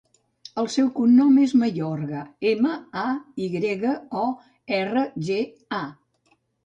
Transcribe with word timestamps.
El 0.61 0.67
seu 0.75 0.87
cognom 0.93 1.35
és 1.43 1.51
Mayorga: 1.63 2.23
ema, 2.53 2.71
a, 3.03 3.05
i 3.43 3.51
grega, 3.57 3.93
o, 4.23 4.25
erra, 4.79 5.05
ge, 5.29 5.39
a. 5.83 5.85